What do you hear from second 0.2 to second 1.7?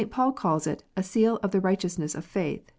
calls it "a seal of the